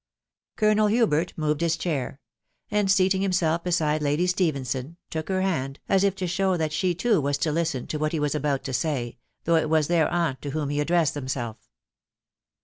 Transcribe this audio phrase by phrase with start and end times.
[0.57, 2.19] ColGnsl Hubert moved his chair;
[2.71, 6.97] and seating himself beside Lady Stephenson, took her hand, as if to show that 6he
[6.97, 10.09] too was to listen to what he was about to say, though it was their
[10.11, 11.57] aunt to whom he addressed himself.